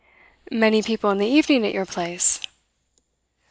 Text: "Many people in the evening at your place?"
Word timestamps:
"Many 0.51 0.81
people 0.81 1.11
in 1.11 1.19
the 1.19 1.27
evening 1.27 1.63
at 1.63 1.75
your 1.75 1.85
place?" 1.85 2.39